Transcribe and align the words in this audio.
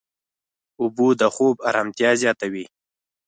اوبه 0.79 1.07
د 1.21 1.23
خوب 1.35 1.55
ارامتیا 1.69 2.11
زیاتوي. 2.21 2.65